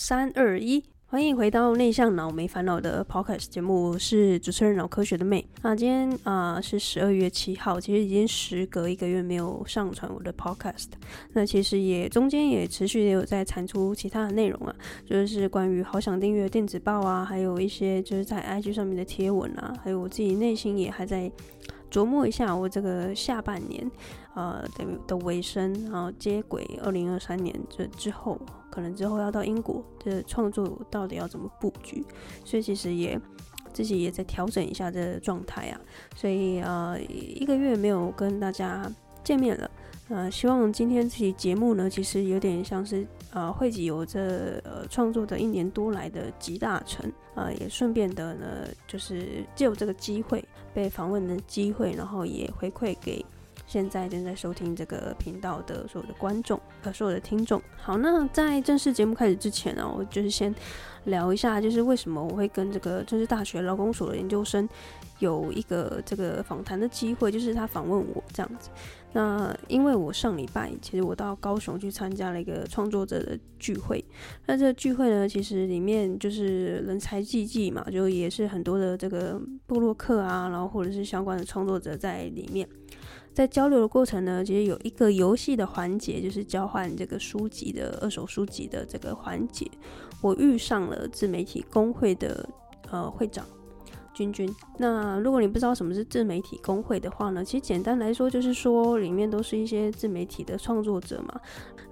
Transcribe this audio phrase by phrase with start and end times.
[0.00, 5.44] 三二一，欢迎回到内向脑没烦恼的 Podcast 节目，我是主持人脑科学的妹。
[5.60, 10.90] 那今天啊、是十二月七号，其实已经时隔一个月没有上传我的 Podcast。
[11.32, 14.74] 那其实也中间也持续也有在产出其他的内容啊，
[15.04, 21.28] 就是关于好想订阅电子报啊，还有一些就是在 IG 上面的贴文啊，还有我自己内心也还在。
[21.90, 23.90] 琢磨一下，我这个下半年，
[24.34, 28.38] 呃的的尾声，然后接轨二零二三年这之后，
[28.70, 32.04] 可能之后要到英国的创作到底要怎么布局，
[32.44, 33.20] 所以其实也
[33.72, 35.80] 自己也在调整一下这状态啊，
[36.14, 38.90] 所以呃一个月没有跟大家
[39.24, 39.70] 见面了，
[40.08, 50.44] 呃希望今天这期节目呢，其实有点像是呃汇集有这呃创作的一年多来的集大成，呃也顺便的呢，就是借由这个机会。
[50.74, 53.24] 被访问的机会，然后也回馈给
[53.66, 57.60] 现在正在收听这个频道的所有的观众和所有的听众。
[57.76, 60.54] 好，那在正式节目开始之前呢，我就是先
[61.04, 64.68] 聊一下，就是为什么我会跟这个政治大学劳工所的研究生
[65.18, 68.70] 有一个这个访谈的机会，就是他访问我这样子。
[69.12, 74.04] 那因为我上礼拜其实我到高雄去参加了一个创作者的聚会，
[74.46, 82.68] 那这聚会呢，其实里面就是人才济济嘛，就也是很多的这个部落客啊，然后或者是相关的创作者在里面，
[83.32, 89.66] 在交流的过程呢，其实有一个游戏的环节，就是交换这个书籍的二手书籍的这个环节，
[90.20, 92.46] 我遇上了自媒体工会的
[92.90, 93.46] 呃会长。
[94.18, 101.40] 君君，那如果你不知道什么是自媒体工会的话呢，其实简单来说就是说里面都是一些自媒体的创作者嘛。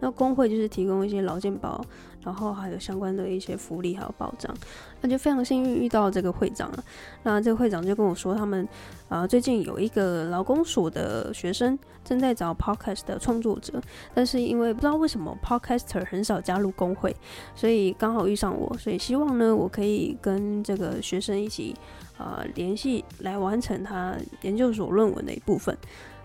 [0.01, 1.81] 那工会就是提供一些劳健保，
[2.25, 4.55] 然后还有相关的一些福利还有保障。
[5.01, 6.85] 那就非常幸运遇到这个会长了。
[7.23, 8.67] 那这个会长就跟我说，他们
[9.09, 13.81] 啊、最近有一个劳工所的学生正在找 podcast 的创作者，
[14.15, 17.15] 但是因为不知道为什么 podcaster 很少加入工会，
[17.55, 21.75] 所以刚好遇上我，所以希望呢我可以跟这个学生一起。
[22.19, 25.77] 呃，联系来完成他研究所论文的一部分。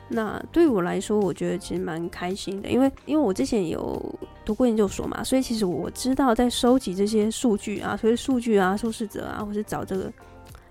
[0.08, 4.02] 那对我来说，我觉得其实蛮开心的，因为因为我之前有
[4.46, 10.12] 读过研究所嘛，所以其实我知道在收集这些数据啊，所以数据啊、受试者啊，或是找这个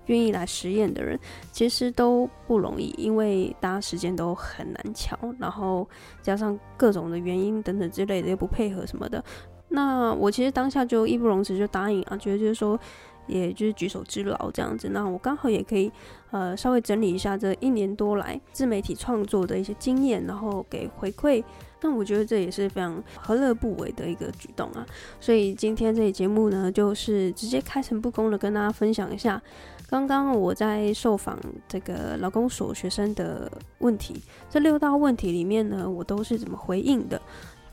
[0.07, 1.19] 愿意来实验的人，
[1.51, 5.87] 其实都不容易，因为大家时间都很难抢，然后
[6.21, 9.23] 加上各种的原因等等之类的又不配合什么的。
[9.69, 12.79] 那我其实当下就义不容辞就答应啊，觉得就是说。
[13.27, 15.89] 也就是举手之劳这样子，那我刚好也可以
[16.31, 21.41] 呃稍微整理一下这一年多来自媒体创作的一些经验，然后给回馈。
[21.81, 24.85] 那我觉得这也是非常何乐不为的一个举动啊。
[25.19, 29.41] 所以今天这期节目呢，就是直接开诚布公的跟大家分享一下，
[29.89, 34.15] 刚刚我在受访这个劳工所学生的问题，
[34.49, 37.21] 这六道问题里面呢，我都是怎么回应的。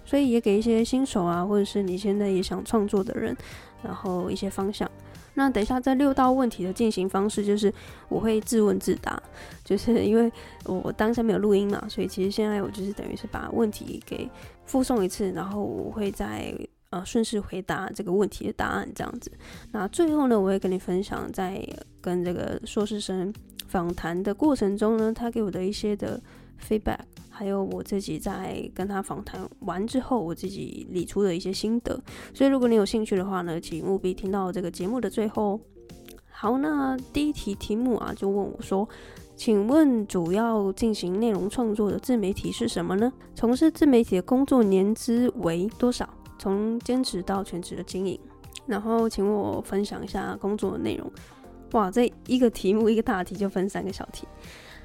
[0.05, 3.37] 所以也给一些新手啊，或者是你现在也想创作的人，
[3.83, 4.91] 然后一些方向。
[5.38, 7.72] 那等一下，这六道问题的进行方式就是
[8.09, 9.22] 我会自问自答，
[9.65, 10.31] 就是因为
[10.65, 14.28] 我当下没有录音嘛，所以其实现在我就是等于是把问题给
[14.65, 16.53] 复诵一次，然后我会再
[16.91, 19.31] 呃顺势回答这个问题的答案这样子。
[19.71, 21.65] 那最后呢，我会跟你分享在
[22.00, 23.32] 跟这个硕士生
[23.69, 26.21] 访谈的过程中呢，他给我的一些的
[26.69, 26.98] feedback。
[27.38, 31.97] 还有我自己在跟他访谈完之后，我自己理出的一些心得。
[32.34, 35.60] 所以如果你有兴趣的话呢，请务必听到这个节目的最后。
[36.28, 38.88] 好，那第一题题目啊，就问我说
[39.37, 43.12] ：“请问主要进行内容创作的自媒体是什么呢？
[43.37, 46.09] 从事自媒体的工作年资为多少？
[46.41, 48.19] 从兼职到全职的经营。
[48.66, 51.09] 然后请我分享一下工作的内容。”
[51.72, 54.27] 哇，这一个题目一个大题就分三个小题。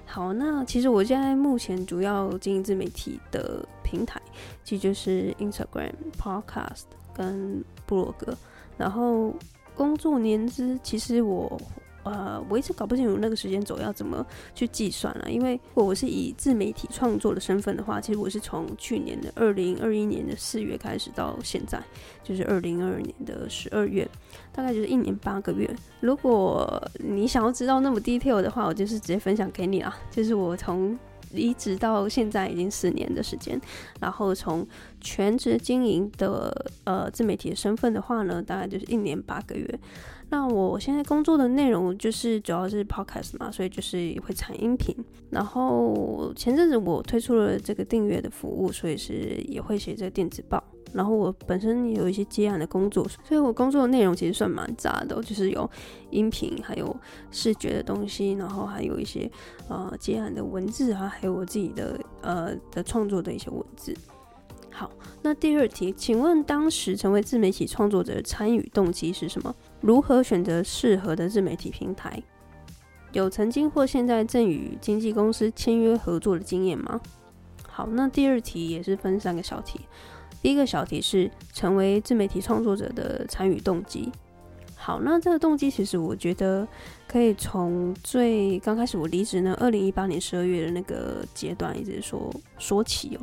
[0.06, 4.22] 好，那其实我现在目前主要经营自媒体的平台，
[4.64, 6.84] 其实就是 Instagram、Podcast
[7.14, 8.36] 跟部落格。
[8.78, 9.34] 然后
[9.76, 11.60] 工作年资，其实我。
[12.06, 21.82] 呃，我一直搞不清楚那个时间轴要怎么去计算了，因为如果我是以自媒体创作的身份的话，其实我是从去年的二零二一年的四月开始到现在，
[22.22, 24.06] 就是二零二二年的十二月，
[24.54, 25.70] 大概就是一年八个月。
[26.00, 30.98] 如果你想要知道那么 detail 的话，我就是直接分享给你啦，就是我从
[31.32, 33.60] 离职到现在已经四年的时间，
[34.00, 34.66] 然后从
[35.02, 39.80] 全职经营的呃自媒体的身份的话呢，大概就是一年八个月。
[40.30, 44.96] 那我现在工作的内容就是主要是 podcast 嘛，所以就是会产音频。
[45.30, 50.64] 然后前阵子我推出了这个订阅的服务，所以是也会写这个电子报。
[50.94, 55.70] 然后我本身也有一些接案的工作，所以我工作的内容其实算蛮杂的，就是有
[56.12, 56.96] 音频，还有
[57.32, 59.30] 视觉的东西，然后还有一些
[59.68, 63.94] 呃接案的文字啊，还有我自己的呃的创作的一些文字。
[64.72, 64.90] 好，
[65.22, 69.54] 那第二题，请问当时成为自媒体创作者的参与动机是什么？
[69.82, 72.22] 如何选择适合的自媒体平台？
[73.12, 77.00] 有曾经或现在正与经纪公司签约合作的经验吗？
[77.68, 79.82] 好，那第二题也是分三个小题。
[80.44, 84.12] 第一个小题是成为自媒体创作者的参与动机。
[84.76, 86.68] 好，那这个动机其实我觉得
[87.08, 92.30] 可以从最刚开始我离职呢，二零一八年十二月的那个阶段一直说
[92.60, 93.22] 说起哦。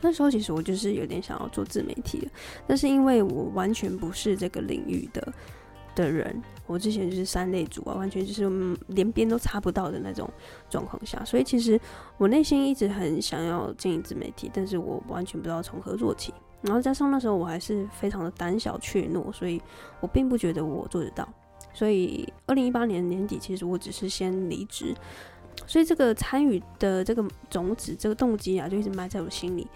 [0.00, 2.28] 那时候其实我就是有点想要做自媒体的，
[2.66, 5.32] 但是因为我完全不是这个领域的
[5.94, 8.48] 的人，我之前就是三类组啊，完全就是
[8.88, 10.28] 连边都插不到的那种
[10.68, 11.80] 状况下，所以其实
[12.18, 16.32] 我内心一直很想要经营自媒体，但是我完全不知道从何做起。
[16.62, 19.60] 然后加上那时候我还是非常的胆小怯懦，所以
[20.00, 21.26] 我并不觉得我做得到。
[21.72, 24.94] 所以二零一八年年底，其实我只是先离职。
[25.66, 29.66] 所以这个参与的这个种子，这个动机啊，就一直埋在我心里，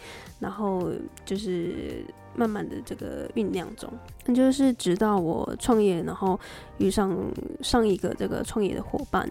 [0.40, 0.90] 然后
[1.25, 2.05] 就是
[2.35, 3.89] 慢慢的这个酝酿中。
[4.27, 6.39] 那就是直到我创业，然后
[6.79, 7.17] 遇上
[7.63, 9.31] 上一个这个创业的伙伴，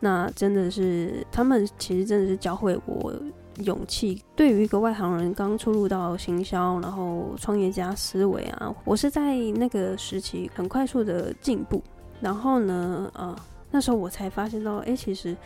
[0.00, 3.14] 那真的是他们其实真的是教会我
[3.58, 4.22] 勇气。
[4.34, 11.82] 对于一个外行人刚出入到行销，然后创业家思维啊，我是在那个时期很快速的进步。
[12.20, 13.36] 然后呢，呃，
[13.70, 15.36] 那时候我才发现到，哎，其实。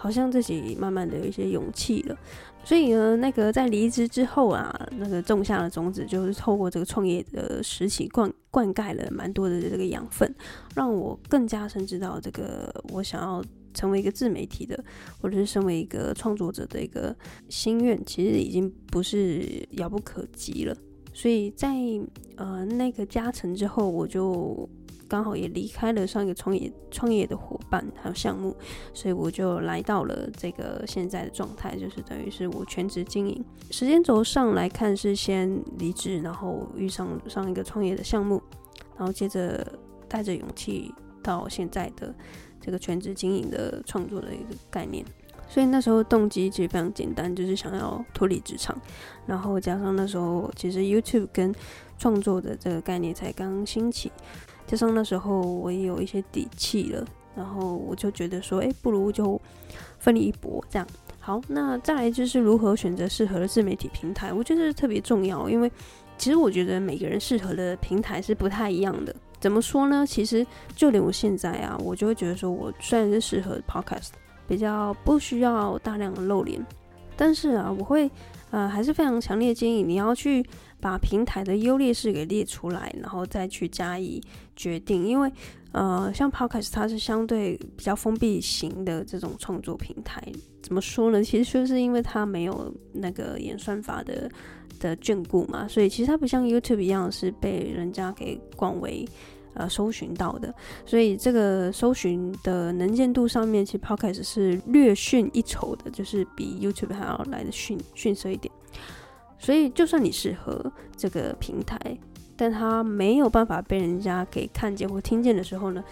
[0.00, 2.16] 好像自己慢慢的有一些勇气了，
[2.64, 10.34] 所以呢，那个在离职之后啊，那个种下的种子就是透过这个创业的时期灌灌溉了蛮多的这个养分，
[10.74, 14.84] 让我更加深知道这个我想要成为一个自媒体的，
[15.20, 17.16] 或者是身为一个创作者的一个
[17.48, 20.76] 心愿，其实已经不是遥不可及了。
[21.14, 21.74] 所以在
[22.36, 24.68] 呃那个加成之后，我就。
[25.08, 28.54] 刚好也离开了上一个创业创业的伙伴还有项目，
[28.92, 33.44] 所以我就来到了这个现在的状态，就是等于是我全职经营。
[33.70, 38.42] 时间轴上来看是先离职，然后遇上上一个创业的项目，
[38.96, 39.66] 然后接着
[40.06, 42.14] 带着勇气到现在的
[42.60, 45.04] 这个全职经营的创作的一个概念。
[45.50, 48.78] 所以那时候动机其实非常简单，就是想要脱离职场，
[49.26, 51.54] 然后加上那时候其实 YouTube 跟
[51.98, 54.12] 创作的这个概念才刚兴起。
[54.68, 57.02] 加上那时候我也有一些底气了，
[57.34, 59.40] 然后我就觉得说，哎，不如就
[59.98, 60.86] 奋力一搏，这样。
[61.18, 65.72] 好，那再来就是如何选择适合的自媒体平台，我觉得特别重要，因为
[66.18, 69.14] 其实我觉得每个人适合的平台是不太一样的。
[69.40, 70.06] 怎么说呢？
[70.06, 74.10] 其实就连我现在啊，我就会觉得说，我虽然是适合 Podcast，
[74.46, 76.62] 比较不需要大量的露脸，
[77.16, 78.10] 但是啊，我会
[78.50, 80.44] 呃还是非常强烈建议你要去。
[80.80, 84.20] 把平台的优劣势给列出来，然后再去加以
[84.54, 85.06] 决定。
[85.06, 85.32] 因为，
[85.72, 90.22] 呃，像 Podcast 它是相对比较封闭型的这种创作平台。
[90.62, 91.22] 怎么说呢？
[91.22, 94.30] 其实就是因为它没有那个演算法的
[94.78, 99.06] 的眷顾嘛，所以其实它不像 YouTube 一样是被人家给广为
[99.54, 100.54] 呃搜寻到的。
[100.84, 108.52] 所以这个搜寻的能见度上面，其实 Podcast 是略逊一筹的，就是比 YouTube 还要来的逊逊色一点。
[109.38, 111.78] 所以，就算你适合这个平台，
[112.36, 115.82] 但它没有办法被人家给看见或听见的时候呢，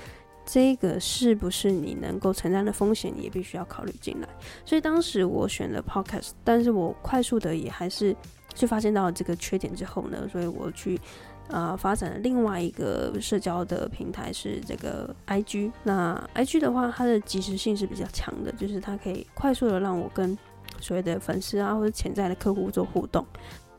[0.44, 4.28] 这个是不是你能够承担的风险，也必须要考虑进来。
[4.64, 8.14] 所以当时我选了 Podcast，但是我快速的也还是
[8.54, 11.00] 去发现到了这个缺点之后呢，所以我去
[11.48, 15.70] 呃发展了另外一个社交的平台，是这个 IG。
[15.84, 20.36] 那 IG 的话，它的即时性是比较强的，就是它可以快速的让我跟
[20.80, 23.24] 所谓的粉丝啊，或者潜在的客户做互动。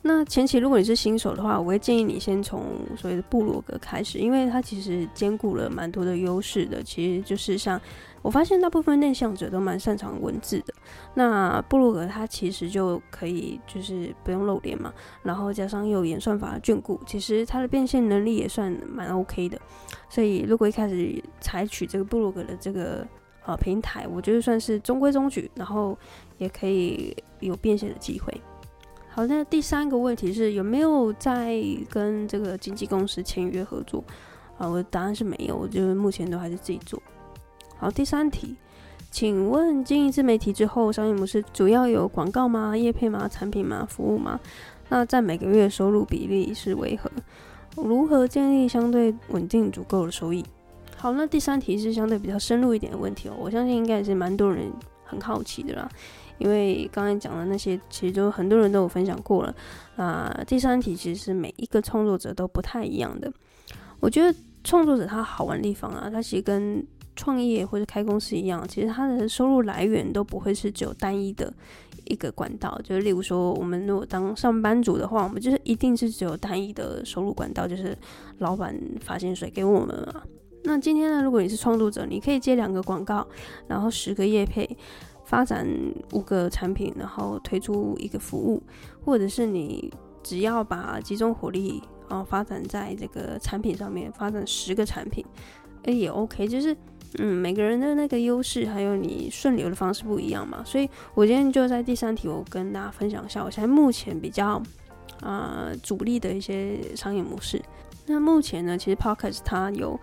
[0.03, 2.63] 那前期如果你是新手的话，我会建议你先从
[2.95, 6.81] 所谓的部落格开始，因为它其实兼顾了蛮多的优势的。
[6.81, 7.81] 其实就是像
[8.21, 10.73] 我发现大部分内向者都蛮擅长文字的，
[11.15, 19.59] 那部落格它其实就可以就是不用露脸嘛，然后加上又有演算法的眷顾，其实它的变现能力也算蛮 OK 的。
[20.07, 23.05] 所以如果一开始采取这个部落格的这个。
[23.47, 25.97] 呃，平台我觉得算是中规中矩，然后
[26.37, 28.41] 也可以有变现的机会。
[29.09, 31.57] 好，那第三个问题是有没有在
[31.89, 34.03] 跟这个经纪公司签约合作？
[34.57, 37.01] 啊，我的答案是没有，我就是目前都还是自己做。
[37.77, 38.57] 好，第三题，
[39.09, 42.75] 请问经营自媒体之后，商业模式主要有广告吗？
[42.75, 43.29] 业配吗？
[43.29, 43.87] 产品吗？
[43.89, 44.37] 服务吗？
[44.89, 47.09] 那在每个月收入比例是为何？
[47.75, 50.43] 如何建立相对稳定足够的收益？
[50.99, 54.71] 好，那第三题是相对比较深入一点的问题哦，我相信应该也是蛮多人
[55.05, 55.87] 很好奇的啦，
[56.39, 59.55] 因为刚才讲的那些其实都很多人都有分享过了。
[59.95, 63.31] 啊，第三题其实是每一个创作者都不太一样的。
[63.99, 66.83] 我觉得创作者他好玩的地方啊，他其实跟
[67.15, 71.53] 创业或者开公司一样，其实他的收入来源都不会是只有单一的
[72.05, 77.97] 一个管道，就是例如说，我们如果当上班族的话，我们就是一定是只有单一的收入管道，就是
[78.39, 80.23] 老板发薪水给我们嘛。
[80.67, 83.25] 那今天呢，如果你是创作者，你可以接两个广告，
[83.67, 84.69] 然后十个业配，
[85.23, 85.65] 发展
[86.11, 88.61] 五个产品，然后推出一个服务，
[89.03, 95.25] 或者是你只要把集中火力，然后发展在这个产品上面，发展十个产品，
[95.83, 96.75] 诶，也 OK，就是。
[97.19, 104.61] 嗯，每个人的那个优势还有你顺流的方式不一样嘛，所以我今天就在第三题，我跟大家分享一下我现在目前比较
[105.21, 107.61] 啊、主力的一些商业模式。
[108.07, 109.97] 那目前呢，其实 Podcast 它有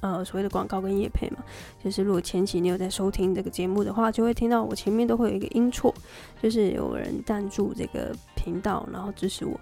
[0.00, 1.38] 呃所谓的广告跟业配嘛，
[1.82, 5.94] 就是如果前期你有在收听这个节目的话，就会听到我前面都会有一个音错
[6.42, 9.58] 就是有人赞助这个频道，然后支持我，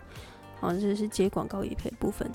[0.60, 2.30] 好，这是接广告业配部分。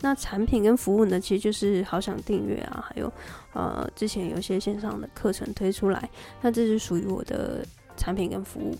[0.00, 3.12] 那产品跟服务呢，其实就是好想订阅啊，还有
[3.52, 6.08] 呃，之前有些线上的课程推出来，
[6.40, 7.66] 那这是属于我的
[7.96, 8.76] 产品跟服务。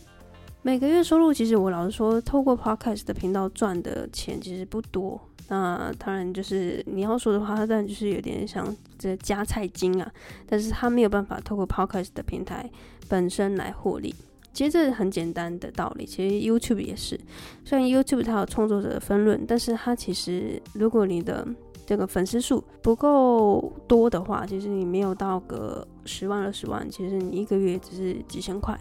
[0.62, 5.18] 每个月收入，其实我老实说，透过 Podcast 的频道赚的钱其实不多。
[5.48, 10.12] 那当然就是你要说的话，它当然就是有点像这加菜金啊，
[10.46, 12.68] 但是它没有办法透过 Podcast 的平台
[13.08, 14.14] 本身来获利。
[14.52, 17.18] 其实这是很简单的道理，其实 YouTube 也是，
[17.64, 21.46] 虽然 YouTube 它有创作者的分润，但是它其实如果你的
[21.86, 28.76] 这个粉丝数不够多的话，其实你没有到个十万二十万，其实你一个月只是几千块，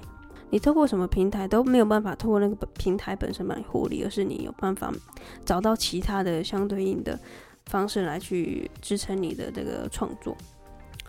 [0.50, 4.94] 你透过什么平台都没有办法透过那个平台本身帮你获利，而是你有办法
[5.46, 7.20] 找到其他的相对应的
[7.66, 10.36] 方式来去支撑你的这个创作。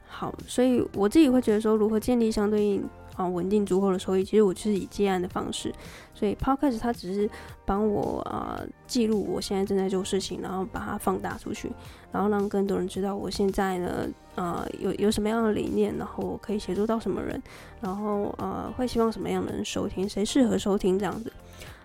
[0.06, 2.82] 好，所以我自己会觉得说，如何建立相对应。
[3.18, 5.74] 啊，稳定足够的收益，其实我就是以接案的方式，
[6.14, 7.28] 所以 Podcast 它只是
[7.66, 11.68] 帮我啊、记录我现在正在做事情，然后把它放大出去，
[12.12, 17.42] 然后让更多人知道我现在呢啊、呃、有有什么样的理念，然后我可以协助到什么人，
[17.80, 21.32] 然后呃会希望什么样的人收听，谁适合收听这样子。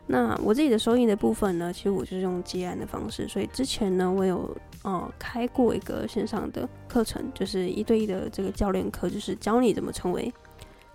[0.05, 10.31] 那我自己的收益的部分呢，其实我就是用接案的方式，所以之前呢我有呃开过一个线上的课程，就是一对一的这个教练课，就是教你怎么成为。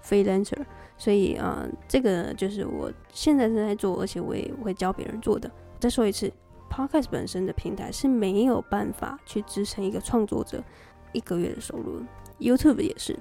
[0.08, 0.64] 非 lander，
[0.96, 5.50] 所以啊、这个就是我现在正在做，而且我也会教别人做的。
[5.78, 6.32] 再说一次
[6.70, 10.64] ，Podcast 本身的平台是没有办法去支撑一个创作者
[11.12, 12.00] 一个月的收入
[12.40, 13.14] ，YouTube 也是，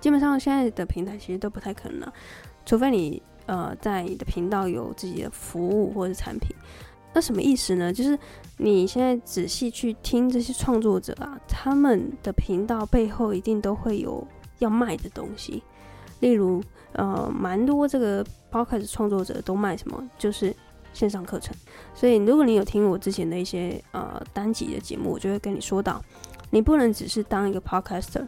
[0.00, 2.12] 基本上现在的平台其实都不太可能了，
[2.64, 6.54] 除非你呃在你的频道有自己的服务或者产品。
[7.12, 7.92] 那什么意思呢？
[7.92, 8.16] 就是
[8.58, 14.24] 你现在仔细去听这些创作者啊，他们的频道背后一定都会有
[14.60, 15.62] 要卖的东西。
[16.20, 20.02] 例如，呃，蛮多这个 Podcast 创作者都卖什么？
[20.18, 20.54] 就是
[20.92, 21.54] 线上课程。
[21.94, 26.02] 所以，如果你有听我之前的一些呃单集的节目，我就会跟你说到，
[26.50, 28.26] 你不能只是当一个 Podcaster，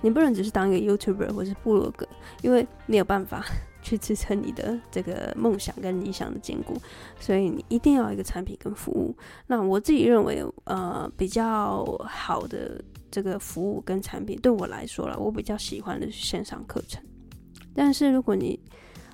[0.00, 2.06] 你不能只是当一个 YouTuber 或是部落格，
[2.42, 3.44] 因为没有办法
[3.82, 6.74] 去支撑你的这个梦想跟理想的兼顾。
[7.20, 9.14] 所以，你一定要一个产品跟服务。
[9.46, 17.00] 那我自己认为，呃，比较好的这个服务跟产品，对我来说啦，我比较喜欢的是线上课程。
[17.74, 18.58] 但是如果你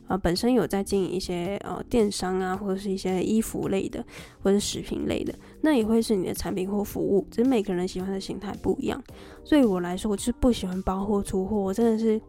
[0.06, 4.04] 呃本身有在经营一些呃电商啊，或者是一些衣服类的，
[4.42, 7.26] 或者食品类的，那也会是你的产品或服务。
[7.30, 9.02] 只是每个人喜欢的形态不一样。
[9.48, 12.20] 对我来说，我就是不喜欢包货出货，我真的是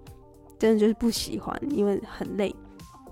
[0.57, 2.53] 真的就是不喜欢，因为很累。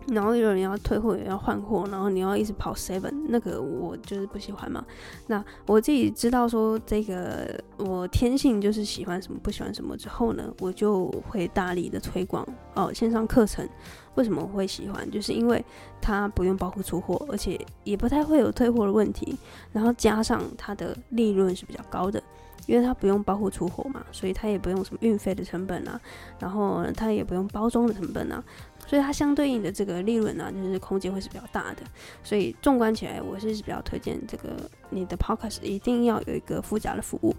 [0.08, 4.86] 然后有人要退货，也要换货，然后你要一直跑 seven，那个我就是不喜欢嘛。
[5.28, 13.68] 那我自己知道说这个我天性就是喜欢什么不喜欢什么之后呢，我就会大力的推广哦线上课程。
[14.16, 15.10] 为什么我会喜欢？
[15.12, 15.64] 就是因为
[16.02, 19.38] 它不用包括出货，而且也不太会有退货的问题。
[19.72, 22.20] 然后加上它的利润是比较高的，
[22.68, 26.00] 因为它不用包货出货嘛，所以它也不用什么运费的成本啊，
[26.40, 28.44] 然后它也不用包装的成本啊。
[28.86, 31.82] 所以它相对应的这个利润呢、啊，就是空间会是比较大的。
[32.24, 34.50] 所以纵观起来，我是比较推荐这个
[34.92, 37.36] 你的 Podcast 一定要有一个附加的服务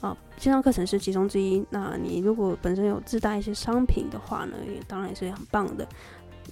[0.00, 1.64] 啊，线上课程是其中之一。
[1.70, 5.86] 那你如果本身有自带一些商品的话呢，也当然也是很棒的。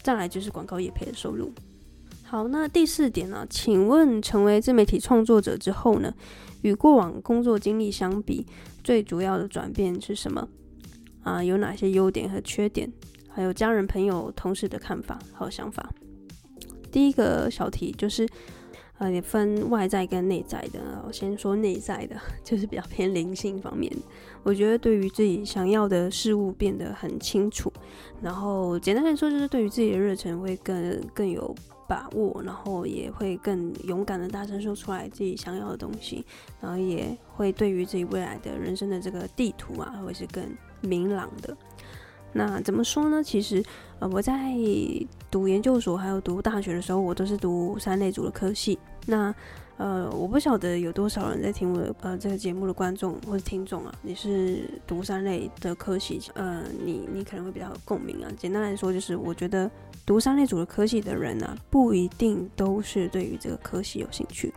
[0.03, 1.53] 再来就是广告业配的收入。
[2.23, 6.15] 好，那第四点呢、请问成为自媒体创作者之后呢，
[6.63, 8.47] 与过往工作经历相比，
[8.83, 10.49] 最主要的转变是什么？
[11.23, 12.91] 啊，有哪些优点和缺点？
[13.29, 15.89] 还有家人、朋友、同事的看法和想法。
[16.91, 18.29] 第一个小题就是，
[18.99, 21.05] 呃，也分外在跟内在的。
[21.07, 23.91] 我先说内在的， 就是比较偏灵性方面。
[24.43, 27.73] 我觉得对于自己想要的事物变得很清楚，
[28.21, 31.55] 然后简单来说就是对于自己的热忱会更更有
[31.91, 36.25] 把握，然后也会更勇敢的大声说出来自己想要的东西，
[36.61, 40.45] 然后也会对于自己未来的人生的这个地图啊，会是更
[40.83, 41.57] 明朗的。
[42.33, 43.21] 那怎么说呢？
[43.25, 43.61] 其实，
[43.99, 44.55] 呃，我在
[45.33, 48.79] 读研究所还有读大学的时候，我都是读三类组的科系。
[49.05, 49.35] 那
[49.81, 58.31] 呃，我不晓得有多少人在听我呃这个节目的观众或者听众啊，你是读三类的科系，呃，你你可能会比较有共鸣啊。
[58.37, 59.71] 简单来说，就是我觉得
[60.05, 64.53] 读三类组的科系的人呢、不一定都是对于这个科系有兴趣。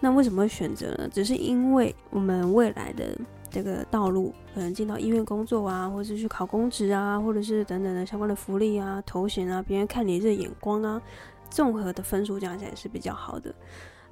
[0.00, 1.08] 那为什么会选择呢？
[1.12, 3.16] 只是因为我们未来的
[3.48, 11.00] 这个道路，可能进到医院工作啊，或者是去考公职啊，或者是等等的相关的福利啊、头衔啊，别人看你这眼光啊，
[11.50, 13.54] 综合的分数加起来是比较好的。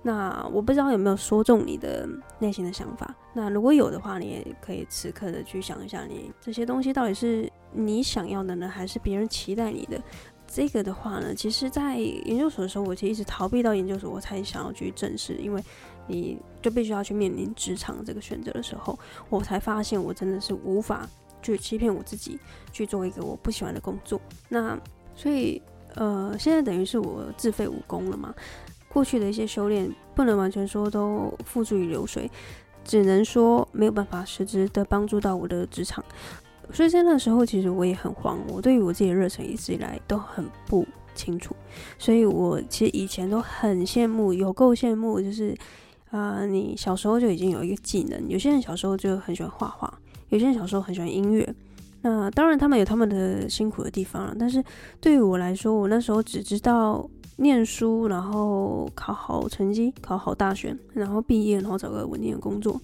[0.07, 2.07] 那我不知道有没有说中你的
[2.39, 3.13] 内心的想法。
[3.33, 10.01] 那如果有的话，你也可以此刻的去想一下，你这些东西到底是你想要的呢，还是别人期待你的？
[10.47, 15.65] 这个的话呢，其实，在研究所的时候，我其实一直逃避到研究所，我才想要去正视，因为
[16.07, 18.97] 你就必须要去面临职场这个选择的时候，
[19.31, 21.09] 我才发现我真的是无法
[21.43, 22.39] 去欺骗我自己
[22.71, 24.21] 去做一个我不喜欢的工作。
[24.49, 24.79] 那
[25.17, 25.61] 所以，
[25.95, 28.33] 呃，现在等于是我自废武功了嘛。
[28.95, 32.31] 过去的一些修炼不能完全说都付诸于流水，
[32.85, 36.05] 只能说没有办法实质的帮助到我的职场。
[36.73, 41.57] 所以在那时候，其实我也很慌，我对于我自己的热忱一直以来都很不清楚。
[41.99, 45.55] 所以我其实以前都很羡慕，有够羡慕，就是
[46.11, 48.29] 啊、你小时候就已经有一个技能。
[48.29, 49.93] 有些人小时候就很喜欢画画，
[50.29, 51.53] 有些人小时候很喜欢音乐。
[52.03, 54.63] 那当然他们有他们的辛苦的地方了，但是
[55.01, 57.11] 对于我来说，我那时候只知道。
[57.37, 62.81] 念书，然后考好成绩，考好大学，然后毕业，然后找个稳定的工作。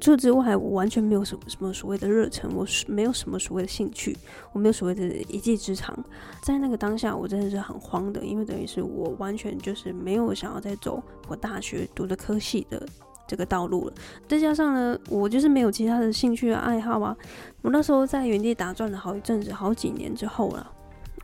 [0.00, 4.14] 除此之外，我完全没有什么什么所谓的热忱，我没有什么所谓的兴趣，
[4.52, 5.96] 我没有所谓的一技之长。
[6.42, 12.86] 在那个当下，我真的是很慌的，因为等于是我完全就是没有想要再走我大学读的科系的
[13.26, 13.94] 这个道路了。
[14.28, 17.16] 再加上呢，我就是没有其他的兴趣、爱好啊。
[17.62, 20.70] 我那时候在原地打转了好一阵子，好几年之后了。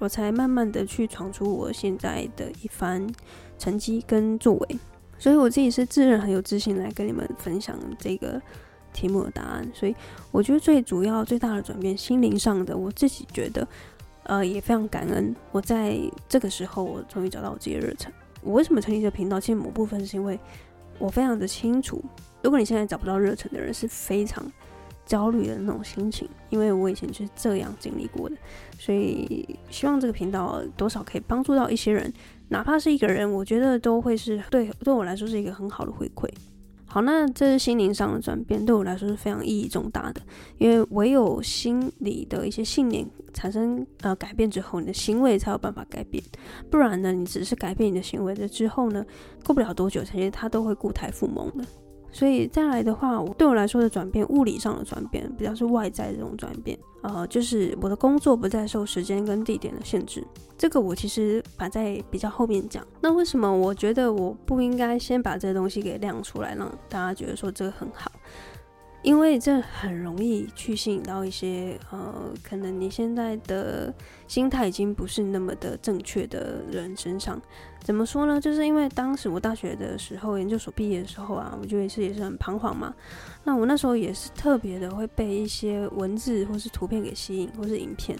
[0.00, 3.06] 我才慢慢的去闯出我现在的一番
[3.58, 4.78] 成绩跟作为，
[5.18, 8.40] 所以我自己是自认很有自信来跟你们分享这个
[8.94, 9.70] 题目的答案。
[9.74, 9.94] 所以
[10.32, 13.68] 我觉得最主要最大的转变，心灵上的，我自己觉得，
[14.22, 15.36] 呃，也非常感恩。
[15.52, 18.10] 我在这个时候，我终于找到我自己的热忱。
[18.42, 19.38] 我为什么成立这个频道？
[19.38, 20.40] 其实某部分是因为
[20.98, 22.02] 我非常的清楚，
[22.42, 24.50] 如果你现在找不到热忱的人，是非常。
[25.10, 28.36] 焦虑的那种心情，因为我以前就是这样经历过的，
[28.78, 32.12] 所以希望这个频道多少可以帮助到一些人，
[32.50, 36.28] 哪怕是一个人，我觉得都会是对对我来说是一个很好的回馈。
[36.86, 40.22] 好，那这是心灵上的转变，对我来说是非常意义重大的，
[40.58, 46.22] 因为唯有心里的一些信念产生呃改变之后，你的行为才有办法改变，
[46.70, 49.04] 不然呢，你只是改变你的行为了之后呢，
[49.44, 51.64] 过不了多久，其实它都会故态复萌的。
[52.12, 60.24] 所以再来的话，对我来说的转变，物理上的转变，比较是外在的这种转变，呃，就是我的工作不再受时间跟地点的限制。
[60.58, 62.86] 这个我其实摆在比较后面讲。
[63.00, 68.10] 那为什么我觉得我不应该先把这些东西给亮出来，让大家觉得说这个很好？
[69.02, 73.92] 因为这很容易去吸引到一些呃，可能你现在的
[74.28, 77.40] 心态已经不是那么的正确的人身上。
[77.82, 78.38] 怎么说呢？
[78.38, 82.94] 就是因为当时我大学的时候，研究所毕业的时候啊，我觉得是也是很彷徨嘛。
[83.42, 88.18] 那我那时候也是特别的会被一些文字或是图片给吸引，或是影片。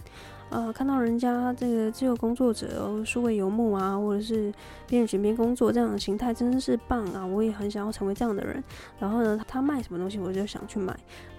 [0.50, 4.52] 呃，看到人家这个自由工作者哦，数位游牧啊，或者是
[4.88, 7.24] 边学边工作这样的形态，真的是棒啊！
[7.24, 8.62] 我也很想要成为这样的人。
[8.98, 10.98] 然后呢，他卖什么东西，我就想去买，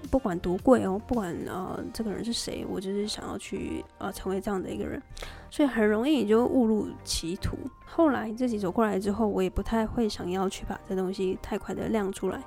[0.09, 5.01] 不管多贵哦，不管呃这个人是谁，我就是想要去呃成为这样的一个人。
[5.49, 7.57] 所以很容易就误入歧途。
[7.85, 12.41] 后来自己走过来之后，我也不太会想要去把这东西太快的亮出来。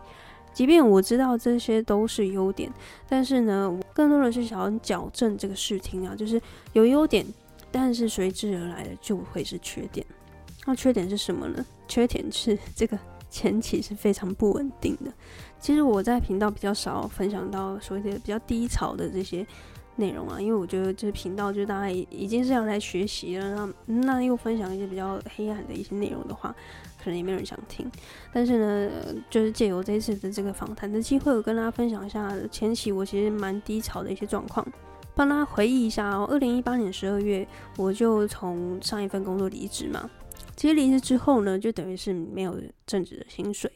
[0.54, 2.72] 即便我知道这些都是优点，
[3.08, 6.40] 但是呢，我更多的是想要矫正这个视听啊，就是
[6.72, 7.26] 有优点，
[7.72, 10.06] 但是随之而来的就会是缺点。
[10.64, 11.66] 那缺点是什么呢？
[11.88, 15.12] 缺点是这个前期是非常不稳定的。
[15.58, 19.46] 其实我在频道比较少分享到所谓的比较低潮的这些
[19.96, 26.54] 内容啊，因为我觉得这频道就大概已经是要来学习了，那那又分享一些比较黑暗的一些内容的话。
[27.04, 27.86] 可能也没有人想听，
[28.32, 28.90] 但是呢，
[29.28, 34.66] 就是借由这一次的这个访谈的机会，我跟大家分享一下前期我其实蛮低潮的一些状况，
[35.14, 36.26] 帮大家回忆一下哦。
[36.30, 40.08] 二零一八年十二月，我就从上一份工作离职嘛。
[40.56, 43.70] 其实离职之后呢，就等于是没有正职的薪水。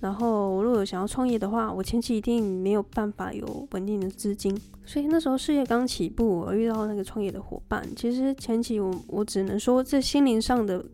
[0.00, 4.52] 然后我如果有想要创业的话，我前期一定没有办法有稳定的资金，
[4.84, 10.84] 所以那时候事业刚起步，我遇到那个创业的伙伴，其实前期我我只能说这心灵上的。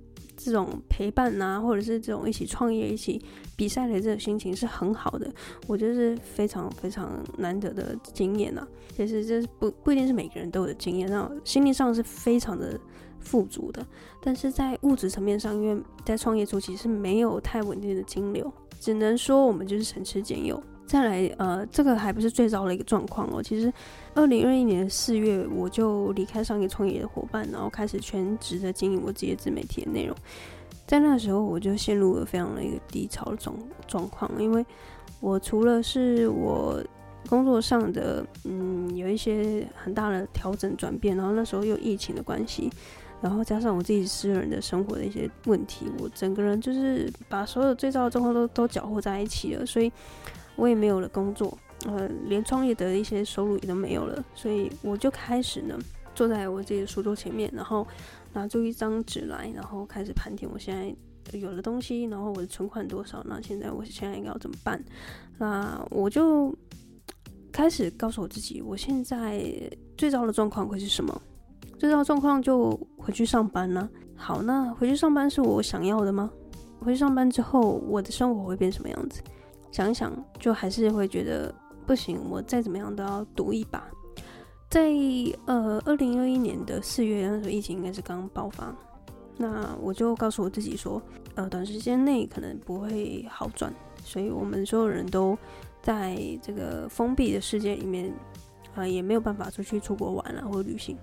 [0.42, 3.20] 这种陪伴啊，或者是这种一起创业、一起
[3.56, 5.30] 比赛的这种心情是很好的，
[5.66, 8.66] 我觉得是非常非常难得的经验啊。
[8.96, 12.78] 其实这不不一定是每个人都有的经验，那心理上是非常的
[13.18, 13.86] 富足的，
[14.22, 20.60] 但是在物质层面上，因为在创业初期是没有太稳定的金流，只能说我们就是省吃俭用。
[20.90, 23.40] 再来，呃，这个还不是最糟的一个状况哦。
[23.40, 23.72] 其实，
[24.12, 30.16] 二零二一年四月，我就离开上一个创业的伙伴，然后开始全职的经营我自己的自媒体的内容。
[30.88, 33.54] 在那时候，我就陷入了非常的一个低潮的状
[33.86, 34.66] 状况，因为
[35.20, 36.82] 我除了是我
[37.28, 42.68] 工作上的，嗯，有一些很大的调整转变，然后那时候又疫情的关系，
[43.20, 49.92] 然后加上我自己私人的生活的一些问题，我整个人就是把所有最糟的状况都都搅和在一起了，所以。
[50.60, 55.78] 我也没有了工作，呃，连创业的一些收入也都没有了，所以我就开始呢，
[56.14, 57.86] 坐在我自己的书桌前面，然后
[58.34, 60.94] 拿出一张纸来，然后开始盘点我现在
[61.38, 64.84] 有的东西，然后我的存款多少，那现在我现在应该要怎么办？
[65.38, 66.54] 那我就
[67.50, 69.42] 开始告诉我自己，我现在
[69.96, 71.22] 最糟的状况会是什么？
[71.78, 73.88] 最糟状况就回去上班呢？
[74.14, 76.30] 好，那回去上班是我想要的吗？
[76.80, 79.22] 回去上班之后，我的生活会变什么样子？
[79.70, 81.54] 想一想，就还是会觉得
[81.86, 82.20] 不行。
[82.28, 83.82] 我再怎么样都要赌一把。
[84.68, 84.88] 在
[85.46, 88.72] 呃，二零二一年的四月，那时候疫情应该是刚爆发，
[89.36, 91.02] 那我就告诉我自己说，
[91.34, 93.72] 呃，短时间内可能不会好转，
[94.04, 95.36] 所以我们所有人都
[95.82, 98.12] 在这个封闭的世界里面，
[98.76, 100.96] 呃，也没有办法出去出国玩啊，或者旅行。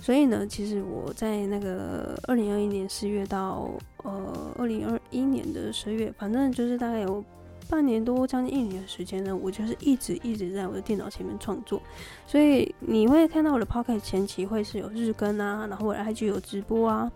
[0.00, 3.70] 所以呢，其实我在那个二零二一年四月到
[4.02, 7.24] 呃二零二一年的十月，反正就是大概有。
[7.68, 11.80] 半年多，将近一年的时间呢，我就是一直一直在我的电脑前面创作，
[12.26, 17.10] 所以你会看到我的 p o c k e t 前期会是有日更啊，然后我的 IG 有直播啊，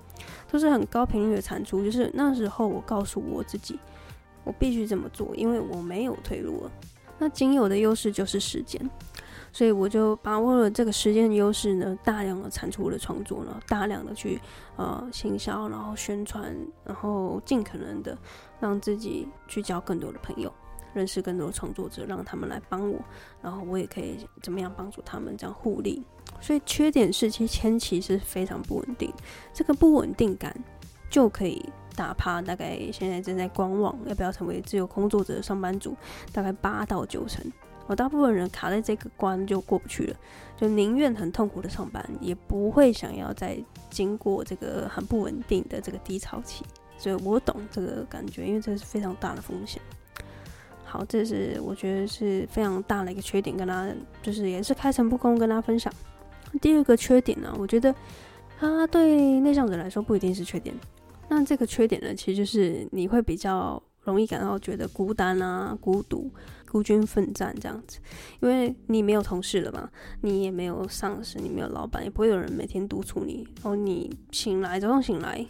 [0.51, 1.85] 都是很高频率的产出。
[1.85, 3.79] 就是那时候我告诉我自己，
[4.45, 6.71] 我必须这么做，因为我没有退路了。
[7.19, 8.81] 那仅有的优势就是时间。
[9.53, 14.41] 所以我就把握了这个时间的优势呢，大量的产出我的创作呢，大量的去
[14.77, 18.17] 呃行销，然后宣传，然后尽可能的
[18.61, 20.53] 让自己去交更多的朋友，
[20.95, 22.99] 认识更多的创作者，让他们来帮我，
[23.43, 26.03] 然后我也可以怎么样帮助他们这样互利。
[26.41, 29.13] 所以缺点是其实前期是非常不稳定，
[29.53, 30.57] 这个不稳定感
[31.11, 35.95] 就可以打趴大概现在正在观望要不要成为自由工作者的上班族，
[36.33, 37.45] 大概八到九成。
[37.91, 40.17] 我大部分人卡在这个关就过不去了，
[40.57, 43.59] 就宁愿很痛苦的上班，也不会想要再
[43.91, 46.65] 经过这个很不稳定的这个低潮期。
[46.97, 49.83] 所以我懂这个感觉，因为这是非常大的风险。
[50.85, 55.93] 好，这是我觉得是非常大的一个缺点，跟大家就是也是开诚布公跟大家分享。
[56.63, 57.93] 第二个缺点呢，我觉得
[58.61, 60.73] 它对内向者来说不一定是缺点。
[61.29, 66.31] 那这个缺点呢，其实就是你会比较容易感到觉得孤单啊、孤独。
[66.71, 67.99] 孤军奋战这样子，
[68.41, 73.45] 因为你没有同事了嘛，你也没有上司，你没有老板，也不会有人每天督促你。
[73.57, 75.45] 然后你醒来，早上醒来，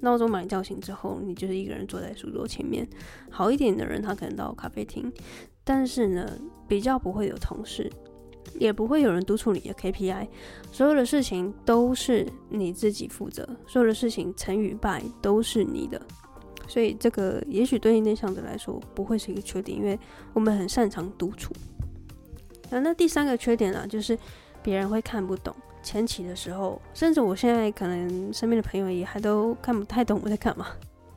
[0.00, 2.86] 闹钟把你叫醒之后，你就是一个人坐在书桌前面。
[3.30, 5.10] 好一点的人，他可能到咖啡厅，
[5.64, 6.30] 但是呢，
[6.68, 7.90] 比较不会有同事，
[8.58, 10.28] 也不会有人督促你的 KPI，
[10.70, 16.00] 所有的事情都是你自己负责，所有的事情成与败都是你的。
[16.68, 19.98] 所以这个也许对于内向者来说不会是一个缺点，因为
[20.34, 21.52] 我们很擅长独处。
[22.70, 24.16] 那，那第三个缺点呢，就是
[24.62, 25.52] 别人会看不懂。
[25.82, 30.66] 前期的时候，甚至我现在可能身边的朋友也还都看不太懂我在干嘛，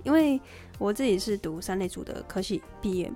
[0.04, 0.40] 因为
[0.78, 3.12] 我自己是读三类组的科系毕业，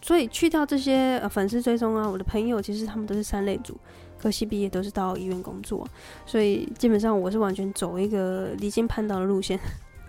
[0.00, 3.76] 所以去掉这些呃粉丝追踪啊，我的朋友其实他们都是三类组
[4.20, 5.88] 科系毕业，都是到医院工作，
[6.26, 9.58] 所以基本上我是完全走一个离经叛道的路线。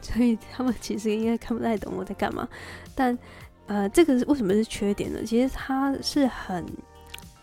[0.01, 2.47] 所以他们其实应该看不太懂我在干嘛，
[2.95, 3.17] 但
[3.67, 5.19] 呃，这个是为什么是缺点呢？
[5.25, 6.65] 其实它是很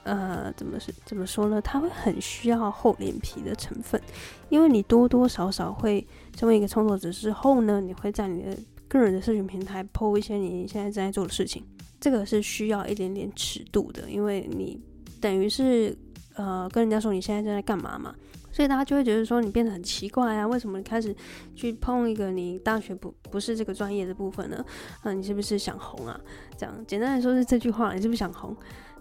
[0.02, 1.60] 呃，怎么是怎么说呢？
[1.62, 4.00] 它会很需要厚脸皮的成分，
[4.48, 8.56] 因为你多多少少会成为一个创作者之后呢，你会在你的
[8.88, 11.64] 个人的社群平台 po 一些你现在正在做的事情，
[12.00, 14.78] 这个是需要一点点尺度的，因为你
[15.20, 15.96] 等于是
[16.34, 18.14] 呃跟人家说你现在正在干嘛嘛。
[18.58, 21.14] 所以大家就会觉得说你变得很奇怪啊，为什么你开始
[21.54, 24.64] 去碰一个你大学不不是这个专业的部分呢？
[25.02, 26.20] 啊，你是不是想红啊？
[26.56, 28.56] 这样简单来说是这句话，你是不是想红？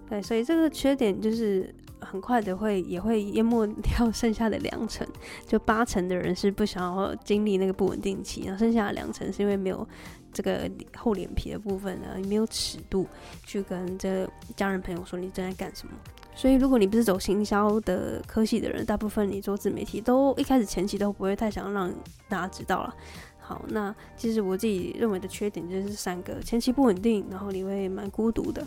[0.08, 5.08] 对，所以这个缺点就是很快的会也会淹没掉剩下的两成，
[5.48, 9.88] 就八成的人是不想要经历那个不稳定期，然后剩下的两成是因为没有
[10.32, 13.08] 这个厚脸皮的部分呢，没有尺度
[13.44, 15.96] 去跟这家人朋友说你正在干什么。
[16.38, 21.92] 所以，如果你不是走行销的科系的人，大部分你做自媒体都一开始前期都不会太想让
[22.30, 22.96] 大家知道了。
[23.40, 28.62] 好，那其实我自己认为的缺点就是三个：前期不稳定，然后你会蛮孤独的；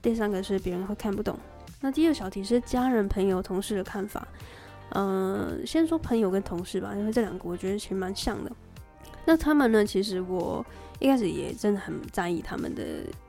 [0.00, 1.36] 第三个是别人会看不懂。
[1.80, 4.26] 那第二小题是家人、朋友、同事的看法。
[4.90, 8.52] 嗯、先说朋友跟同事吧，因为这两个我觉得其实蛮像的。
[9.24, 9.84] 那他们呢？
[9.84, 10.64] 其实我
[11.00, 12.82] 一开始也真的很在意他们的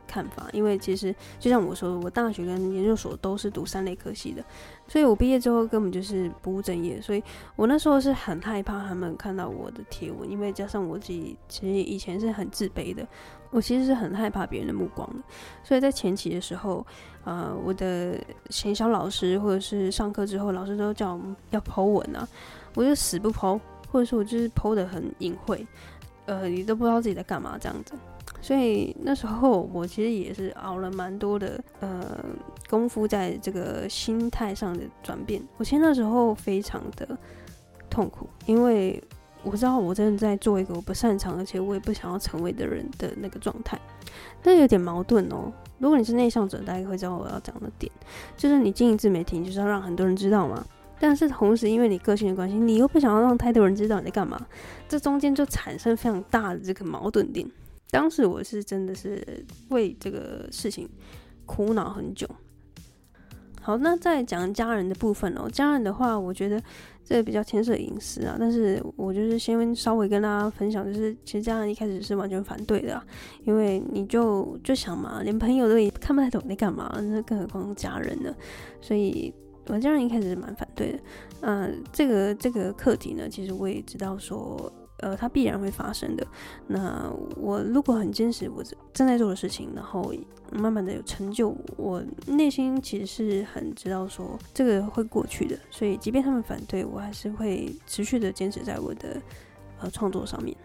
[0.08, 4.44] 看法，因为其实就像我说，我大学跟研究所都是读三类科系的，
[4.88, 7.22] 所以我毕业之后根本就是不务正业，所以
[7.56, 13.06] 我那时候是很害怕他们看到我的贴文，因为加上我自己其实以前是很自卑的，
[13.52, 15.22] 我其实是很害怕别人的目光的，
[15.64, 16.86] 所以在前期的时候，
[17.26, 18.18] 呃，我的
[18.50, 22.28] 行销老师或者是上课之后，老师都叫我们要 po 文啊，
[22.74, 23.60] 我就死不剖。
[23.90, 25.66] 或者说我就是剖的很隐晦，
[26.26, 27.94] 呃，你都不知道自己在干嘛这样子，
[28.40, 32.24] 所以那时候我其实也是熬了蛮多的呃
[32.70, 35.42] 功夫在这个心态上的转变。
[35.58, 37.18] 我其实那时候非常的
[37.90, 39.04] 痛苦，因为
[39.44, 43.80] 我知道我真的在做一个我不擅长，而且我也不想要成为的人的那个状态，
[44.42, 45.52] 但有点矛盾哦。
[45.80, 47.92] 如果你是内向者，大概会知道我要讲的点，
[48.36, 50.66] 就是你经营自媒体，就是要让很多人知道嘛。
[51.00, 54.44] 但是同时，因为你个性的关系，你又不想要让太多人知道你在干嘛，
[54.88, 57.48] 这中间就产生非常大的这个矛盾点。
[57.90, 60.88] 当时我是真的是为这个事情
[61.46, 62.28] 苦恼很久。
[63.62, 65.50] 好，那再讲家人的部分哦。
[65.50, 66.62] 家人的话，我觉得
[67.04, 68.38] 这比较牵涉隐私啊。
[68.40, 73.06] 但是我就是先稍微跟大家分享，就是其实家人一开始是完全反对的啊，
[73.44, 78.34] 因为你就就想嘛，连朋友都也看不太懂你干嘛，那更何况家人呢？
[78.82, 79.34] 所以。
[79.70, 81.00] 我家人一开始是蛮反对的，
[81.42, 86.26] 嗯、这个这个课题呢，其实我也知道说，呃，它必然会发生的。
[86.68, 90.14] 那我如果很坚持我正在做的事情，然后
[90.52, 95.58] 慢慢的有成就，我内心其实是很知道说这个会过去的。
[95.70, 99.22] 所以，即便他们反对，我还是会持续的坚持在我的
[99.80, 100.56] 呃创作上面。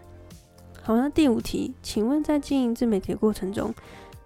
[0.81, 3.73] 好，那第五题，请问在经营自媒体的过程中，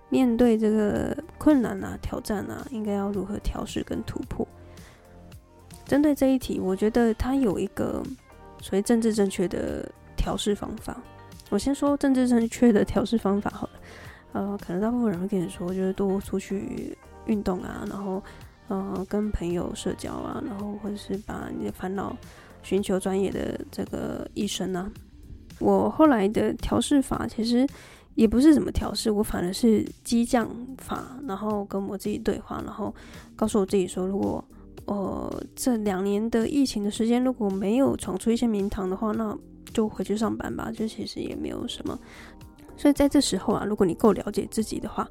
[0.09, 4.47] 面对这个困难啊、挑战啊，应该要如何调试跟突破？
[5.85, 8.01] 针对这一题，我觉得它有一个
[8.61, 10.97] 所以政治正确的调试方法。
[11.49, 13.73] 我先说政治正确的调试方法好了。
[14.33, 18.21] 呃，可能大部分人会跟你说，就是多出去运动啊，然后
[18.67, 22.15] 呃跟朋友社交啊，然后或者是把你的烦恼
[22.61, 24.91] 寻求专业的这个医生啊。
[25.59, 27.65] 我后来的调试法其实
[28.15, 32.93] 也不是怎么调试，我反而是激将法，然后跟我自己对话，然后
[33.35, 34.43] 告诉我自己说，如果
[34.87, 39.37] 呃，这两年的疫情的时间，如果没有闯出一些名堂的话，那
[39.73, 40.71] 就回去上班吧。
[40.75, 41.97] 这其实也没有什么。
[42.75, 45.07] 所以在这时候啊，如果你够了解自己的话，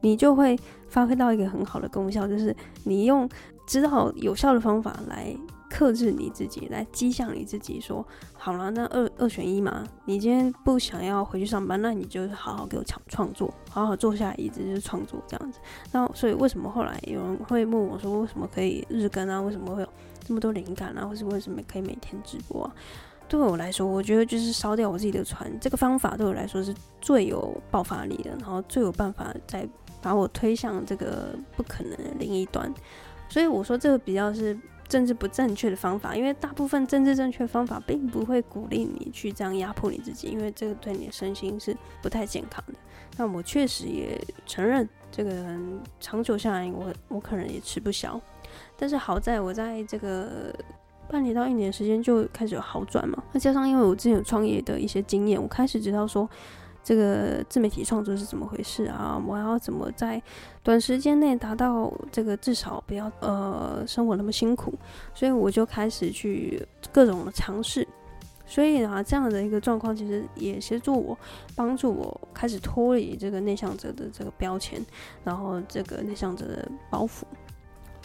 [0.00, 0.58] 你就会
[0.88, 2.54] 发挥到一个很好的功效，就是
[2.84, 3.28] 你用
[3.66, 5.34] 知道有效的方法来。
[5.72, 9.82] 克制你自己，来激向你自己说，好了，那二二选一嘛。
[10.04, 15.58] 你今天不想要回去上班，那你就好好给我创创作，好好坐下来一直就创作这样子。
[15.90, 19.40] 那所以为什么后来有人会问我说，为什么可以日更啊？
[19.40, 19.88] 为什么会有
[20.22, 21.06] 这么多灵感啊？
[21.06, 22.74] 或是为什么可以每天直播啊？
[23.26, 29.66] 对我来说，我觉得就是烧掉我自己的船，这个方法对我来说是最有爆发力的，然后最有办法再
[30.02, 32.70] 把我推向这个不可能的另一端。
[33.30, 34.54] 所以我说这个比较是。
[34.92, 42.74] 政治不正确的方法，因为大部分政治正确方法并不会鼓励你去这样压迫你自己，因为这个对你的身心是不太健康的。
[43.16, 45.32] 那我确实也承认，这个
[45.98, 48.20] 长久下来我，我我可能也吃不消。
[48.76, 50.54] 但是好在我在这个
[51.08, 56.28] 半年到一年时间就开始有好转嘛，那加上因为我之前有创业的一些经验，我开始知道说。
[56.84, 59.22] 这个自媒体创作是怎么回事啊？
[59.24, 60.20] 我要怎么在
[60.64, 64.74] 短时间内达到这个至少不要呃生活那么辛苦？
[65.14, 67.86] 所以我就开始去各种的尝试。
[68.44, 71.16] 所以啊，这样的一个状况其实也协助我，
[71.54, 74.84] 帮助我开始脱离这个内向者的这个标签，
[75.22, 77.22] 然后这个内向者的包袱，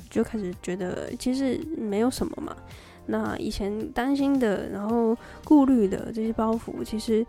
[0.08, 2.56] 就开始觉得其实没有什么嘛。
[3.08, 7.26] 那以前担心的，然后顾虑的这些包袱，其实。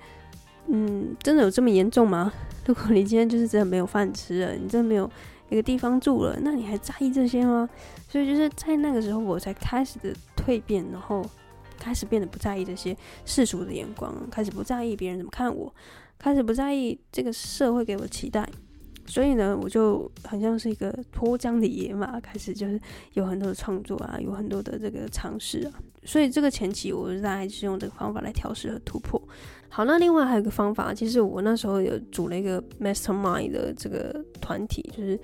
[0.70, 2.32] 嗯，真的有这么严重吗？
[2.66, 5.10] 如果你今天就是真的没有饭吃了，你真的没有
[5.48, 7.68] 一个地方住了，那你还在意这些吗？
[8.08, 11.24] 所以就是在那个时候，我才开始的蜕变，然后
[11.78, 15.72] 开始变得不在意这些世俗的眼光，开始不在意别人怎么看我，
[16.18, 18.46] 开始不在意这个社会给我的期待。
[19.08, 22.80] 所以呢，我就很像是一个脱缰的野马，开始就是
[23.14, 25.72] 有很多的创作啊，有很多的这个尝试啊。
[26.04, 29.20] 所以这个前期，我大概是用这个方法来调试和突破。
[29.68, 35.18] 好，那另外还有一个方法，其实我那时候有组了一个 Mastermind 的这个团体，就是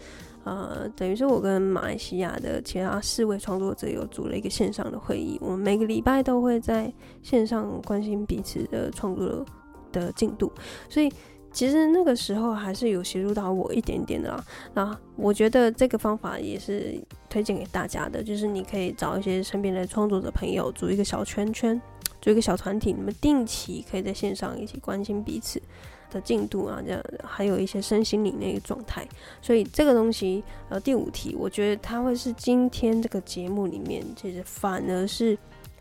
[0.45, 6.93] 呃，等于是我跟马来西亚的其他四位创作者有组了一个线上的会议，我们每个礼拜都会在
[7.23, 9.47] 线上关心彼此的创作
[9.91, 10.53] 的进度，
[10.91, 11.11] 所以
[11.55, 14.45] 其实那个时候还是有协助到我一点点的啊。
[14.75, 21.81] 那我觉得这个方法也是推荐给大家的，就是你可以找一些身边的创作者朋友，组一个小圈圈，
[22.21, 25.63] 组一个小团体，你们定期可以在线上一起关心彼此
[26.11, 29.07] 的进度啊，这样还有一些身心灵那个状态。
[29.41, 35.39] 所以这个东西，呃，第五题，我觉得它会是今天这个节目里面，其实反而是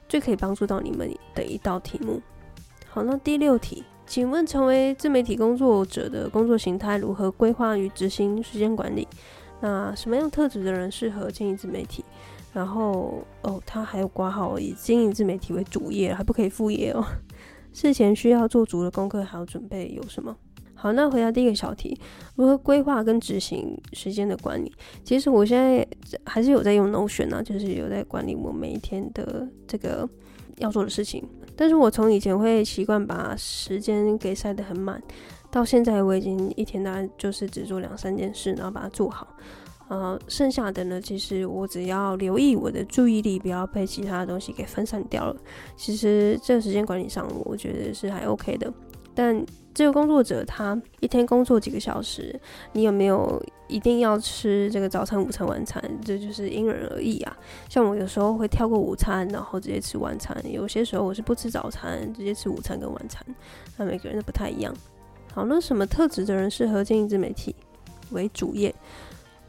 [0.08, 2.22] 最可以帮助到你们的一道题目。
[2.88, 9.08] 好，那第六题，请问成为自媒体工作者的工作形态如何规划与执行时间管理？
[9.62, 12.04] 那什么样特质的人适合经营自媒体？
[12.54, 17.04] 然后哦，他还有挂号以经营自媒体为主业，还不可以副业哦。
[17.74, 20.36] 事前需要做足的功课还有准备有什么？
[20.76, 21.98] 好，那回答第一个小题，
[22.36, 24.72] 如何规划跟执行时间的管理？
[25.04, 25.88] 其实我现在
[26.26, 30.08] 还是有在用 Notion 啊，就是有在管理我每一天的这个
[30.58, 31.24] 要做的事情。
[31.56, 35.02] 但是我从以前会习惯把时间给塞得很满，
[35.52, 39.28] 到现在我已经一天大概就是只做两三件事，然后把它做好。
[39.90, 45.36] 呃，剩下的呢，其实我只要留意我的注意力不要被其他的东西给分散掉了。
[45.76, 48.74] 其实这个时间管理上，我觉得是还 OK 的。
[49.14, 52.40] 但这个工作者他一天工作几个小时，
[52.74, 55.84] 你有没有一定要吃这个早餐、午餐、晚餐？
[56.06, 57.36] 这就是因人而异啊。
[57.70, 63.26] 像我有时候会跳过午餐，然后直接吃晚餐；有些时候我是不吃早餐，直接吃午餐跟晚餐。
[63.78, 64.74] 那每个人都不太一样。
[65.34, 67.56] 好，那什么特质的人适合经营自媒体
[68.12, 68.74] 为主业？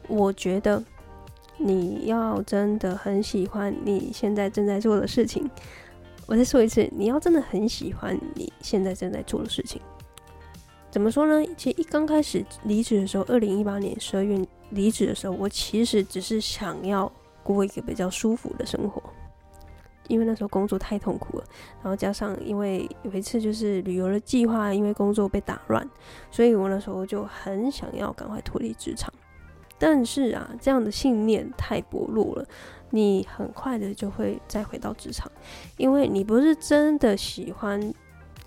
[0.07, 0.83] 我觉得
[1.57, 5.47] 你要真的很喜欢你现在正在做的事情。
[6.25, 9.79] 我再说一次，你要真的很喜欢你现在正在做的事情。
[10.95, 11.45] 怎么说呢？
[11.57, 17.11] 其实一刚开始离职的时候，二零一八年十二月离职的时候，我其实只是想要
[17.43, 19.03] 过一个比较舒服的生活，
[20.07, 21.43] 因为那时候工作太痛苦了。
[21.83, 25.85] 然后加上因为有一次就是旅游的计划，因为工作被打乱，
[26.31, 29.13] 所以我那时候就很想要赶快脱离职场。
[29.77, 32.47] 但是啊，这样的信念太薄弱了。
[32.91, 35.29] 你很快的就会再回到职场，
[35.75, 37.93] 因为你不是真的喜欢，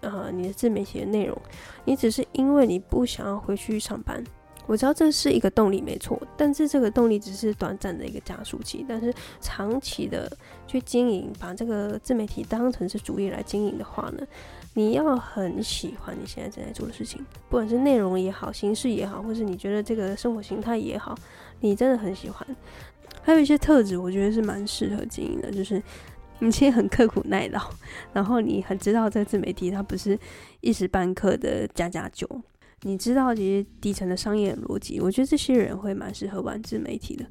[0.01, 1.37] 呃，你的自媒体的内容，
[1.85, 4.23] 你只是因为你不想要回去上班。
[4.67, 8.85] 我知道这是一个动力没错，但是这个动力只是短暂的一个加速器。
[8.87, 10.31] 但是长期的
[10.67, 14.27] 去经营，把这个自媒体当成是主业来经营的话呢，
[14.75, 21.17] 你要很喜欢你现在正在做的事情，不管是内容也好，形式也好，或是你觉得这个生活形态也好，
[21.61, 22.47] 你真的很喜欢。
[23.23, 25.83] 还有一些特质，我觉得是蛮适合经营的，就是
[26.41, 27.61] 你其实很刻苦耐劳，
[28.13, 30.19] 然后你很知道这自媒体它不是
[30.61, 32.29] 一时半刻的加加酒，
[32.83, 37.25] 你知道这些底层的商业逻辑，我觉得这些人会蛮适合玩自媒体的。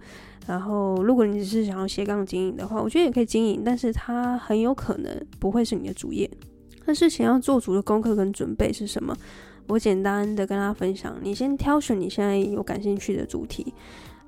[0.46, 6.30] 然后，如果你只是想要斜杠经营的话，我觉得也可以经营，但是它很有可能不会是你的主业。
[6.86, 9.14] 那事前要做足的功课跟准备是什么？
[9.68, 13.74] 我简单的跟大家分享，你先挑选你现在有感兴趣的主题。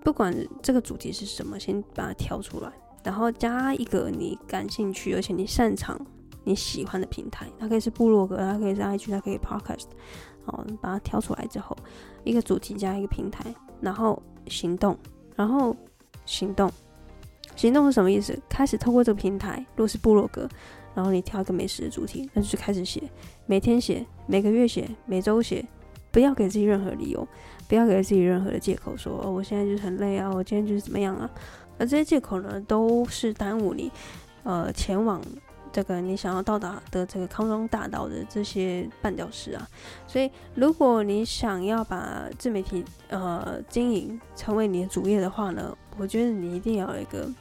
[0.04, 2.70] 不管这个主题是什么，先把它挑出来，
[3.04, 6.00] 然后加一个你感兴趣而且你擅长、
[6.44, 7.48] 你喜欢的平台。
[7.58, 9.88] 它可以是部落格，它可以是 IG，它可以 Podcast。
[10.46, 11.76] 好，把它挑出来之后，
[12.24, 14.98] 一个主题加一个平台，然后行动，
[15.36, 15.76] 然后
[16.26, 16.72] 行动。
[17.56, 18.38] 行动是什么意思？
[18.48, 20.48] 开始透过这个平台，如果是部落格，
[20.96, 23.04] 然后你挑一个美食的主题，那就是开始写，
[23.46, 25.64] 每天写，每个月写，每周写，
[26.12, 27.28] 不要给自己任何理由。
[27.68, 31.30] 不要给自己任何的借口说，说哦，我现在就是很累啊，我今天就是怎么样啊？
[31.80, 33.92] 而这些借口呢，都是耽误你，
[34.44, 35.20] 呃，前往
[35.72, 39.68] 这个你想要到达的这个康庄大道的这些绊脚石啊。
[40.06, 47.32] 所以，如果你想要把自媒体呃经营成为你的主业的话呢，我觉得你一定要有一个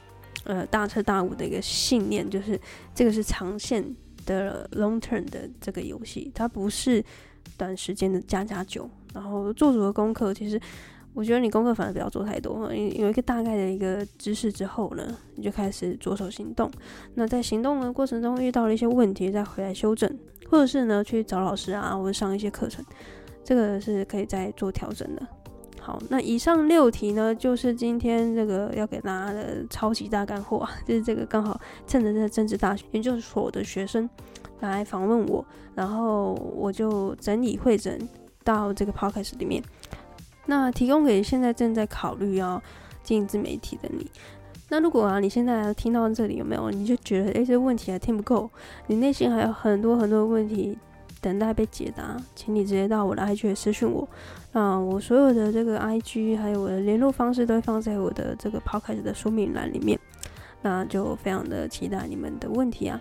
[0.45, 2.59] 呃大彻大悟的一个信念，就是
[2.95, 3.85] 这个是长线
[4.25, 7.05] 的 long term 的这个游戏，它不是
[7.57, 8.89] 短时间的加加酒。
[9.15, 10.61] 然后做足了功课，其实
[11.19, 15.03] 我觉得你功课反而不要做太多，有一个大概的一个知识之后呢，
[15.35, 16.71] 你就开始着手行动。
[17.15, 20.09] 那在行动的过程中遇到了一些问题，再回来修正，
[20.49, 22.85] 或者是呢去找老师啊，或者上一些课程，
[23.43, 25.27] 这个是可以再做调整的。
[25.81, 34.09] 好，那以上六题呢，就是今天这个要给大家的超级大干货啊，就是这个刚好趁着这个政治大学研究所的学生
[34.61, 35.45] 来访问我，
[35.75, 37.99] 然后我就整理汇整。
[38.45, 39.63] 到这个 podcast 里面，
[40.49, 42.61] 那提供给现在正在考虑要
[43.03, 44.11] 经营自媒体的你。
[44.71, 48.51] 那如果啊，你现在听到这里有没有，你就觉得诶，这问题还听不够，
[48.87, 50.77] 你内心还有很多很多问题
[51.21, 54.09] 等待被解答，请你直接到我的 IG 私讯我。
[54.53, 59.99] 啊，我所有的这个 IG 还有我的联络方式都会放在我的这个 podcast 的说明栏里面。
[60.63, 63.01] 那就非常的期待你们的问题啊。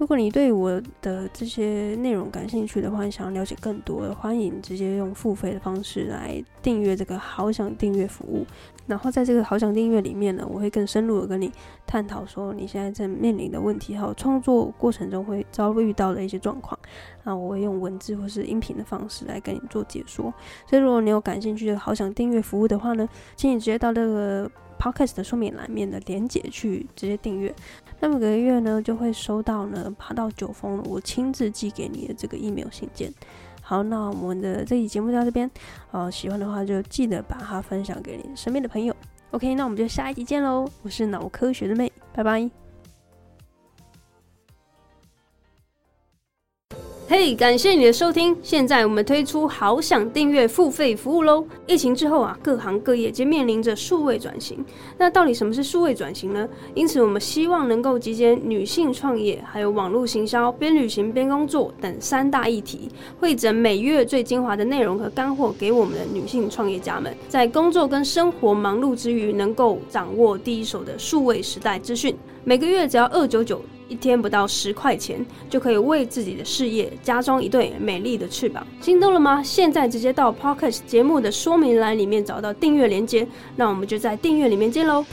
[0.00, 8.46] 如果你对我的这些内容感兴趣的话，想要了解更多，欢迎直接用付费的方式来订阅这个好想订阅服务。
[8.86, 11.52] 然后在这个好想订阅里面呢，我会更深入的跟你
[11.86, 16.76] 探讨说你现在在面临的问题，还有创作过程中会遭遇到的一些状况。
[17.24, 20.32] 那我会用文字或是音频的方式来跟你做解说。
[20.66, 24.50] 所以如果你有感兴趣的好想订阅服务的话呢，请你直接到这个
[24.80, 27.54] Podcast 的说明栏面的连结去直接订阅。
[28.00, 33.12] 那每个月呢，就会收到呢八到九封我亲自寄给你的这个 email 信件。
[33.60, 35.48] 好，那我们的这期节目就到这边，
[35.92, 38.96] 呃，喜欢的话就记得把它分享给你身边的朋友。
[39.32, 40.68] OK，那我们就下一集见喽！
[40.82, 42.59] 我是脑科学的妹，拜拜。
[47.12, 48.36] 嘿感谢你的收听。
[48.40, 51.44] 现在我们推出好想订阅付费服务喽。
[51.66, 54.64] 疫情之后啊，各行各业皆面临着数位转型。
[54.96, 56.48] 那到底什么是数位转型呢？
[56.72, 62.88] 因此，我们希望能够集结女性创业、还有网络行销、边旅行边工作等三大议题，
[63.18, 72.16] 汇整每月最精华的内容和干货给我们的女性创业家们，在工作跟生活忙碌之余，能够掌握第一手的数位时代资讯。
[72.44, 73.60] 每个月只要二九九。
[73.90, 79.42] 一天不到十块钱，就可以为自己的事业加装一对美丽的翅膀，心动了吗？
[79.42, 83.26] 现在直接到 Pocket 节目的说明栏里面找到订阅链接，
[83.56, 85.04] 那我们就在订阅里面见喽。